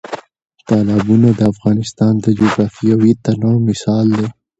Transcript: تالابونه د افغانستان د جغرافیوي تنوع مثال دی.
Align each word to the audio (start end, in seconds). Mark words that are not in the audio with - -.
تالابونه 0.67 1.29
د 1.33 1.41
افغانستان 1.53 2.13
د 2.19 2.25
جغرافیوي 2.39 3.11
تنوع 3.23 3.57
مثال 3.67 4.05
دی. 4.17 4.27